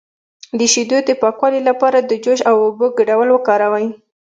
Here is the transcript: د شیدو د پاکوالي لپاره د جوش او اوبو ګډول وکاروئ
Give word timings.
د 0.59 0.61
شیدو 0.73 0.97
د 1.07 1.11
پاکوالي 1.21 1.61
لپاره 1.69 1.97
د 2.01 2.11
جوش 2.23 2.39
او 2.49 2.55
اوبو 2.65 2.85
ګډول 2.97 3.29
وکاروئ 3.31 3.87